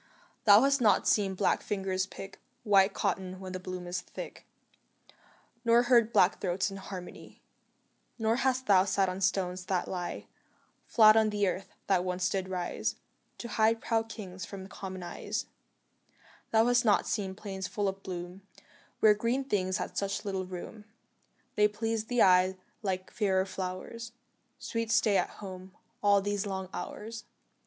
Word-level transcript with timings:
Thou 0.45 0.61
hast 0.63 0.81
not 0.81 1.07
seen 1.07 1.35
black 1.35 1.61
fingers 1.61 2.07
pick 2.07 2.39
White 2.63 2.91
cotton 2.95 3.39
when 3.39 3.53
the 3.53 3.59
bloom 3.59 3.85
is 3.85 4.01
thick, 4.01 4.47
Nor 5.63 5.83
heard 5.83 6.11
black 6.11 6.41
throats 6.41 6.71
in 6.71 6.77
harmony; 6.77 7.43
Nor 8.17 8.37
hast 8.37 8.65
thou 8.65 8.83
sat 8.83 9.09
on 9.09 9.21
stones 9.21 9.63
that 9.65 9.87
lie 9.87 10.25
Flat 10.87 11.15
on 11.15 11.29
the 11.29 11.47
earth, 11.47 11.75
that 11.85 12.03
once 12.03 12.29
did 12.29 12.49
rise 12.49 12.95
To 13.37 13.47
hide 13.47 13.79
proud 13.79 14.09
kings 14.09 14.43
from 14.43 14.65
common 14.67 15.03
eyes, 15.03 15.45
Thou 16.49 16.65
hast 16.65 16.83
not 16.83 17.05
seen 17.05 17.35
plains 17.35 17.67
full 17.67 17.87
of 17.87 18.01
bloom 18.01 18.41
Where 19.01 19.13
green 19.13 19.43
things 19.43 19.77
had 19.77 19.95
such 19.95 20.25
little 20.25 20.45
room 20.47 20.85
They 21.55 21.67
pleased 21.67 22.07
the 22.07 22.23
eye 22.23 22.57
like 22.81 23.11
fairer 23.11 23.45
flowers 23.45 24.13
Sweet 24.57 24.91
Stay 24.91 25.15
at 25.17 25.29
Home, 25.29 25.73
all 26.01 26.21
these 26.23 26.47
long 26.47 26.69
hours. 26.73 27.25